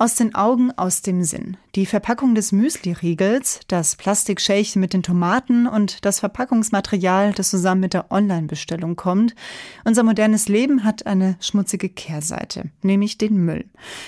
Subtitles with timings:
[0.00, 1.56] Aus den Augen, aus dem Sinn.
[1.74, 7.94] Die Verpackung des Müsli-Riegels, das Plastikschälchen mit den Tomaten und das Verpackungsmaterial, das zusammen mit
[7.94, 9.34] der Online-Bestellung kommt.
[9.84, 13.64] Unser modernes Leben hat eine schmutzige Kehrseite, nämlich den Müll.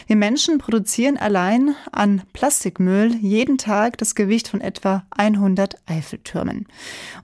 [0.07, 6.67] Wir Menschen produzieren allein an Plastikmüll jeden Tag das Gewicht von etwa 100 Eiffeltürmen.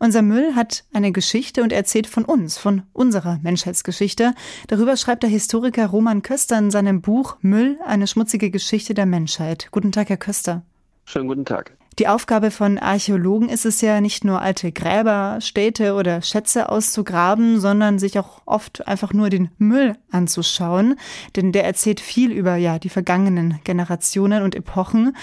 [0.00, 4.34] Unser Müll hat eine Geschichte und erzählt von uns, von unserer Menschheitsgeschichte.
[4.66, 9.68] Darüber schreibt der Historiker Roman Köster in seinem Buch Müll, eine schmutzige Geschichte der Menschheit.
[9.70, 10.62] Guten Tag, Herr Köster.
[11.04, 11.76] Schönen guten Tag.
[11.98, 17.60] Die Aufgabe von Archäologen ist es ja nicht nur alte Gräber, Städte oder Schätze auszugraben,
[17.60, 20.96] sondern sich auch oft einfach nur den Müll anzuschauen,
[21.36, 25.14] denn der erzählt viel über ja die vergangenen Generationen und Epochen.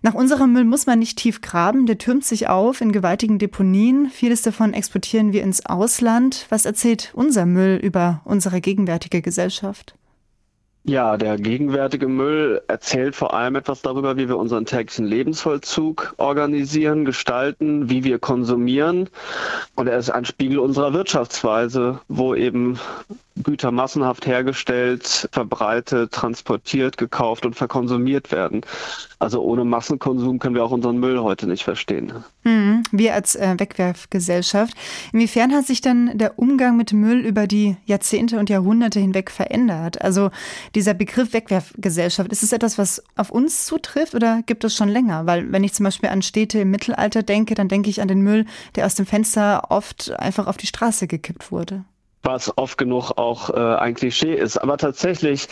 [0.00, 4.08] Nach unserem Müll muss man nicht tief graben, der türmt sich auf in gewaltigen Deponien.
[4.08, 6.46] Vieles davon exportieren wir ins Ausland.
[6.48, 9.94] Was erzählt unser Müll über unsere gegenwärtige Gesellschaft?
[10.84, 17.04] Ja, der gegenwärtige Müll erzählt vor allem etwas darüber, wie wir unseren täglichen Lebensvollzug organisieren,
[17.04, 19.08] gestalten, wie wir konsumieren.
[19.76, 22.80] Und er ist ein Spiegel unserer Wirtschaftsweise, wo eben
[23.42, 28.62] Güter massenhaft hergestellt, verbreitet, transportiert, gekauft und verkonsumiert werden.
[29.18, 32.12] Also ohne Massenkonsum können wir auch unseren Müll heute nicht verstehen.
[32.44, 32.82] Mhm.
[32.90, 34.74] Wir als äh, Wegwerfgesellschaft.
[35.12, 40.02] Inwiefern hat sich denn der Umgang mit Müll über die Jahrzehnte und Jahrhunderte hinweg verändert?
[40.02, 40.30] Also
[40.74, 45.26] dieser Begriff Wegwerfgesellschaft, ist es etwas, was auf uns zutrifft oder gibt es schon länger?
[45.26, 48.22] Weil wenn ich zum Beispiel an Städte im Mittelalter denke, dann denke ich an den
[48.22, 51.84] Müll, der aus dem Fenster oft einfach auf die Straße gekippt wurde
[52.22, 54.56] was oft genug auch äh, ein Klischee ist.
[54.56, 55.48] Aber tatsächlich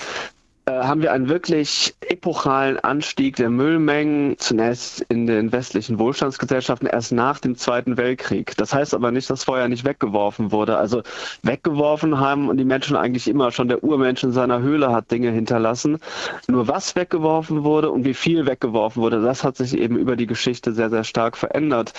[0.66, 7.12] äh, haben wir einen wirklich epochalen Anstieg der Müllmengen, zunächst in den westlichen Wohlstandsgesellschaften, erst
[7.12, 8.56] nach dem Zweiten Weltkrieg.
[8.56, 10.76] Das heißt aber nicht, dass vorher nicht weggeworfen wurde.
[10.76, 11.02] Also
[11.42, 13.68] weggeworfen haben die Menschen eigentlich immer schon.
[13.68, 15.98] Der Urmensch in seiner Höhle hat Dinge hinterlassen.
[16.46, 20.26] Nur was weggeworfen wurde und wie viel weggeworfen wurde, das hat sich eben über die
[20.26, 21.94] Geschichte sehr, sehr stark verändert.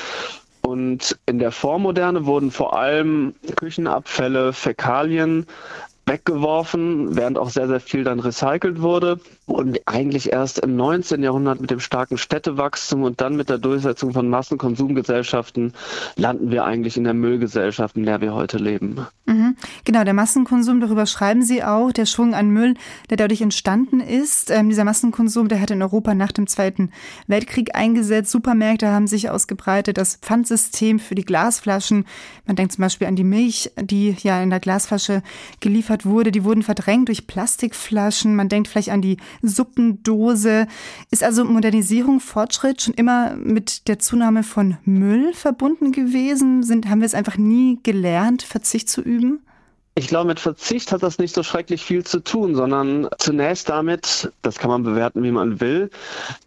[0.71, 5.45] Und in der Vormoderne wurden vor allem Küchenabfälle, Fäkalien
[6.05, 9.19] weggeworfen, während auch sehr, sehr viel dann recycelt wurde.
[9.45, 11.23] Und eigentlich erst im 19.
[11.23, 15.73] Jahrhundert mit dem starken Städtewachstum und dann mit der Durchsetzung von Massenkonsumgesellschaften
[16.15, 19.05] landen wir eigentlich in der Müllgesellschaft, in der wir heute leben.
[19.25, 19.55] Mhm.
[19.85, 22.75] Genau, der Massenkonsum, darüber schreiben Sie auch, der Schwung an Müll,
[23.09, 24.49] der dadurch entstanden ist.
[24.49, 26.91] Ähm, dieser Massenkonsum, der hat in Europa nach dem Zweiten
[27.27, 28.31] Weltkrieg eingesetzt.
[28.31, 32.05] Supermärkte haben sich ausgebreitet, das Pfandsystem für die Glasflaschen.
[32.45, 35.23] Man denkt zum Beispiel an die Milch, die ja in der Glasflasche
[35.59, 36.31] geliefert wurde.
[36.31, 38.35] Die wurden verdrängt durch Plastikflaschen.
[38.35, 40.67] Man denkt vielleicht an die Suppendose.
[41.11, 46.63] Ist also Modernisierung, Fortschritt schon immer mit der Zunahme von Müll verbunden gewesen?
[46.63, 49.41] Sind, haben wir es einfach nie gelernt, Verzicht zu üben?
[49.93, 54.31] Ich glaube, mit Verzicht hat das nicht so schrecklich viel zu tun, sondern zunächst damit,
[54.41, 55.89] das kann man bewerten, wie man will,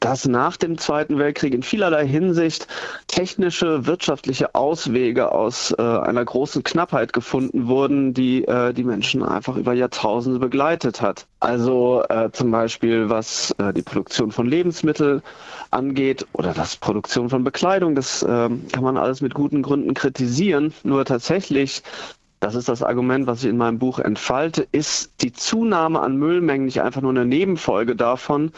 [0.01, 2.67] dass nach dem Zweiten Weltkrieg in vielerlei Hinsicht
[3.07, 9.57] technische, wirtschaftliche Auswege aus äh, einer großen Knappheit gefunden wurden, die äh, die Menschen einfach
[9.57, 11.27] über Jahrtausende begleitet hat.
[11.41, 15.23] Also äh, zum Beispiel, was äh, die Produktion von Lebensmitteln
[15.71, 20.73] angeht oder das Produktion von Bekleidung, das äh, kann man alles mit guten Gründen kritisieren.
[20.83, 21.83] Nur tatsächlich
[22.45, 26.67] das ist das Argument, was ich in meinem Buch entfalte, ist die Zunahme an Müllmengen
[26.67, 28.53] nicht einfach nur eine Nebenfolge davon,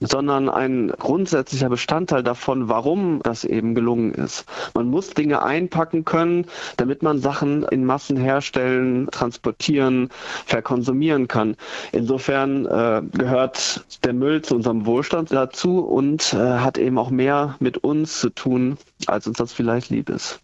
[0.00, 4.46] sondern ein grundsätzlicher Bestandteil davon, warum das eben gelungen ist.
[4.72, 6.46] Man muss Dinge einpacken können,
[6.78, 10.08] damit man Sachen in Massen herstellen, transportieren,
[10.46, 11.56] verkonsumieren kann.
[11.92, 17.56] Insofern äh, gehört der Müll zu unserem Wohlstand dazu und äh, hat eben auch mehr
[17.60, 20.40] mit uns zu tun, als uns das vielleicht lieb ist.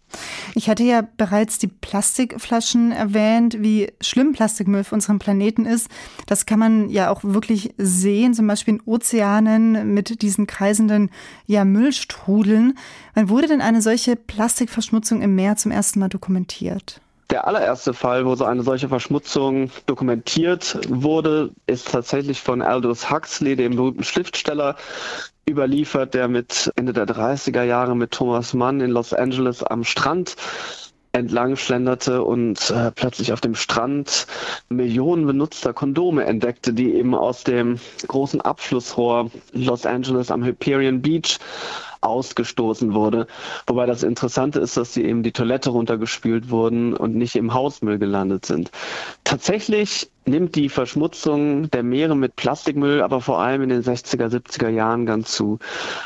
[0.55, 5.89] Ich hatte ja bereits die Plastikflaschen erwähnt, wie schlimm Plastikmüll für unseren Planeten ist.
[6.25, 11.09] Das kann man ja auch wirklich sehen, zum Beispiel in Ozeanen mit diesen kreisenden
[11.45, 12.77] ja, Müllstrudeln.
[13.13, 17.01] Wann wurde denn eine solche Plastikverschmutzung im Meer zum ersten Mal dokumentiert?
[17.29, 23.57] Der allererste Fall, wo so eine solche Verschmutzung dokumentiert wurde, ist tatsächlich von Aldous Huxley,
[23.57, 24.77] dem berühmten Schriftsteller,
[25.49, 30.35] überliefert, der mit Ende der 30er Jahre mit Thomas Mann in Los Angeles am Strand
[31.17, 34.27] entlang schlenderte und äh, plötzlich auf dem Strand
[34.69, 41.39] Millionen benutzter Kondome entdeckte, die eben aus dem großen Abflussrohr Los Angeles am Hyperion Beach
[42.07, 43.27] ausgestoßen wurde.
[43.67, 47.99] Wobei das Interessante ist, dass sie eben die Toilette runtergespült wurden und nicht im Hausmüll
[47.99, 48.71] gelandet sind.
[49.23, 54.69] Tatsächlich nimmt die Verschmutzung der Meere mit Plastikmüll aber vor allem in den 60er, 70er
[54.69, 55.59] Jahren ganz zu.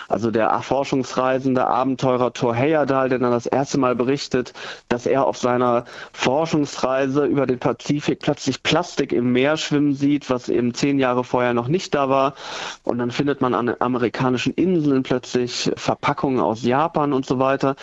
[0.07, 4.53] Also der Forschungsreisende Abenteurer Thor Heyerdahl, der dann das erste Mal berichtet,
[4.89, 10.49] dass er auf seiner Forschungsreise über den Pazifik plötzlich Plastik im Meer schwimmen sieht, was
[10.49, 12.35] eben zehn Jahre vorher noch nicht da war.
[12.83, 17.75] Und dann findet man an amerikanischen Inseln plötzlich Verpackungen aus Japan und so weiter.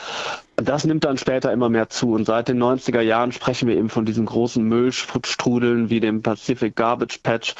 [0.60, 3.88] Das nimmt dann später immer mehr zu und seit den 90er Jahren sprechen wir eben
[3.88, 7.54] von diesen großen Müllstrudeln wie dem Pacific Garbage Patch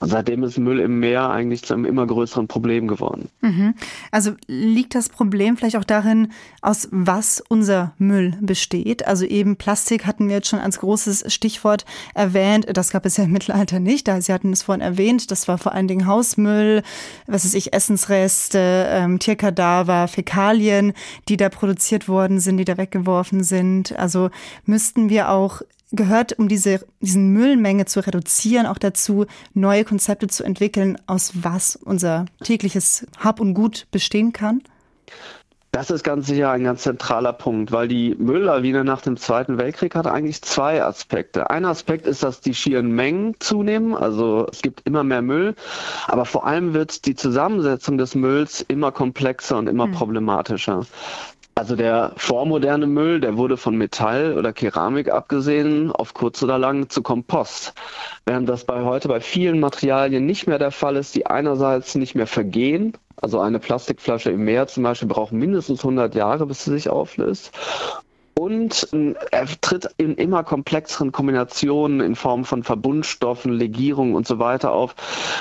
[0.00, 3.28] und seitdem ist Müll im Meer eigentlich zu einem immer größeren Problem geworden.
[3.42, 3.74] Mhm.
[4.10, 9.06] Also liegt das Problem vielleicht auch darin, aus was unser Müll besteht?
[9.06, 11.84] Also eben Plastik hatten wir jetzt schon als großes Stichwort
[12.14, 12.66] erwähnt.
[12.72, 14.08] Das gab es ja im Mittelalter nicht.
[14.20, 15.30] Sie hatten es vorhin erwähnt.
[15.30, 16.82] Das war vor allen Dingen Hausmüll,
[17.26, 20.94] was weiß ich, Essensreste, ähm, Tierkadaver, Fäkalien,
[21.28, 23.98] die da produziert wurden sind, die da weggeworfen sind.
[23.98, 24.30] Also
[24.64, 25.62] müssten wir auch
[25.92, 31.76] gehört, um diese diesen Müllmenge zu reduzieren, auch dazu, neue Konzepte zu entwickeln, aus was
[31.76, 34.62] unser tägliches Hab und Gut bestehen kann?
[35.70, 39.94] Das ist ganz sicher ein ganz zentraler Punkt, weil die Mülllawine nach dem Zweiten Weltkrieg
[39.94, 41.50] hat eigentlich zwei Aspekte.
[41.50, 45.54] Ein Aspekt ist, dass die schieren Mengen zunehmen, also es gibt immer mehr Müll,
[46.06, 49.92] aber vor allem wird die Zusammensetzung des Mülls immer komplexer und immer hm.
[49.92, 50.86] problematischer.
[51.58, 56.88] Also der vormoderne Müll, der wurde von Metall oder Keramik abgesehen auf kurz oder lang
[56.88, 57.74] zu Kompost.
[58.24, 62.14] Während das bei heute bei vielen Materialien nicht mehr der Fall ist, die einerseits nicht
[62.14, 66.70] mehr vergehen, also eine Plastikflasche im Meer zum Beispiel braucht mindestens 100 Jahre, bis sie
[66.70, 67.50] sich auflöst.
[68.38, 68.88] Und
[69.32, 74.94] er tritt in immer komplexeren Kombinationen in Form von Verbundstoffen, Legierungen und so weiter auf.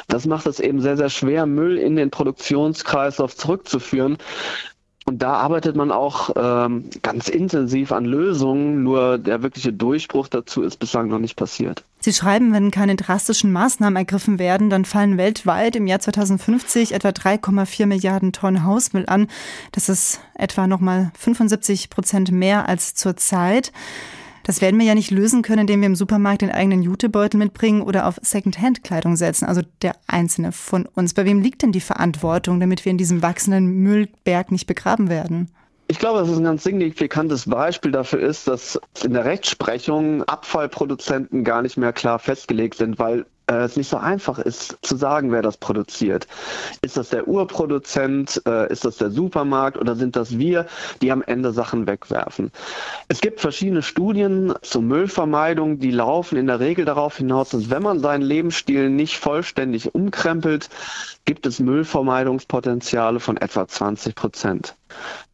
[0.07, 4.17] Das macht es eben sehr, sehr schwer, Müll in den Produktionskreislauf zurückzuführen.
[5.07, 10.63] Und da arbeitet man auch ähm, ganz intensiv an Lösungen, nur der wirkliche Durchbruch dazu
[10.63, 11.85] ist bislang noch nicht passiert.
[12.01, 17.09] Sie schreiben, wenn keine drastischen Maßnahmen ergriffen werden, dann fallen weltweit im Jahr 2050 etwa
[17.09, 19.27] 3,4 Milliarden Tonnen Hausmüll an.
[19.71, 23.71] Das ist etwa nochmal 75 Prozent mehr als zurzeit.
[24.47, 27.81] Das werden wir ja nicht lösen können, indem wir im Supermarkt den eigenen Jutebeutel mitbringen
[27.81, 31.13] oder auf Secondhand-Kleidung setzen, also der Einzelne von uns.
[31.13, 35.51] Bei wem liegt denn die Verantwortung, damit wir in diesem wachsenden Müllberg nicht begraben werden?
[35.89, 41.43] Ich glaube, dass es ein ganz signifikantes Beispiel dafür ist, dass in der Rechtsprechung Abfallproduzenten
[41.43, 45.31] gar nicht mehr klar festgelegt sind, weil äh, es nicht so einfach ist zu sagen,
[45.31, 46.27] wer das produziert.
[46.81, 50.67] Ist das der Urproduzent, äh, ist das der Supermarkt oder sind das wir,
[51.01, 52.51] die am Ende Sachen wegwerfen?
[53.07, 57.83] Es gibt verschiedene Studien zur Müllvermeidung, die laufen in der Regel darauf hinaus, dass wenn
[57.83, 60.69] man seinen Lebensstil nicht vollständig umkrempelt,
[61.25, 64.75] gibt es Müllvermeidungspotenziale von etwa 20 Prozent.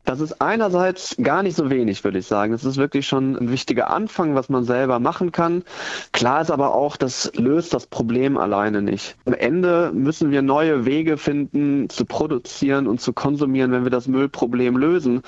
[0.06, 2.52] Das ist einerseits gar nicht so wenig, würde ich sagen.
[2.52, 5.64] Das ist wirklich schon ein wichtiger Anfang, was man selber machen kann.
[6.12, 9.16] Klar ist aber auch, das löst das Problem alleine nicht.
[9.26, 14.10] Am Ende müssen wir neue Wege finden, zu produzieren und zu konsumieren, wenn wir das
[14.10, 15.22] Müllproblem lösen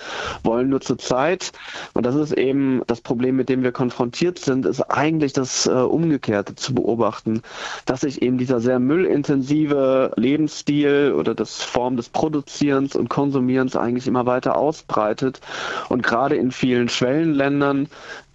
[0.44, 0.70] wollen.
[0.70, 1.54] Nur zur Zeit,
[1.94, 5.72] und das ist eben das Problem, mit dem wir konfrontiert sind, ist eigentlich das äh,
[5.72, 7.44] Umgekehrte zu beobachten,
[7.86, 14.06] dass sich eben dieser sehr müllintensive Lebensstil oder das Form des Produzierens und Konsumierens eigentlich
[14.16, 15.42] immer weiter ausbreitet
[15.90, 17.90] und gerade in vielen Schwellenländern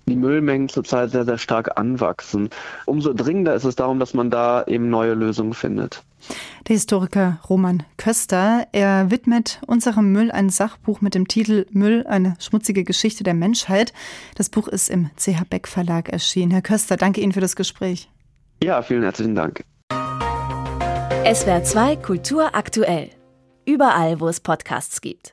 [0.06, 2.50] die Müllmengen zurzeit sehr, sehr stark anwachsen.
[2.84, 6.02] Umso dringender ist es darum, dass man da eben neue Lösungen findet.
[6.68, 12.34] Der Historiker Roman Köster, er widmet unserem Müll ein Sachbuch mit dem Titel Müll, eine
[12.40, 13.94] schmutzige Geschichte der Menschheit.
[14.34, 16.50] Das Buch ist im CH Beck Verlag erschienen.
[16.50, 18.10] Herr Köster, danke Ihnen für das Gespräch.
[18.62, 19.64] Ja, vielen herzlichen Dank.
[21.32, 23.10] SWR 2 Kultur aktuell.
[23.64, 25.28] Überall, wo es Podcasts gibt.